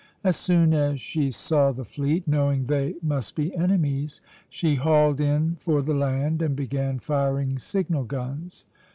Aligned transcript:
As 0.23 0.35
soon 0.35 0.73
as 0.73 0.99
she 0.99 1.29
saw 1.29 1.71
the 1.71 1.83
fleet, 1.85 2.27
knowing 2.27 2.65
they 2.65 2.95
must 3.03 3.35
be 3.35 3.55
enemies, 3.55 4.19
she 4.49 4.73
hauled 4.73 5.21
in 5.21 5.57
for 5.59 5.83
the 5.83 5.93
land 5.93 6.41
and 6.41 6.55
began 6.55 6.97
firing 6.97 7.59
signal 7.59 8.05
guns. 8.05 8.65